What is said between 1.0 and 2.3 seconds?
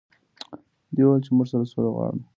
وویل چې موږ سوله غواړو.